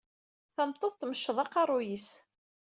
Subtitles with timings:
[0.55, 2.09] Tameṭṭut tmecceḍ aqerruy-is.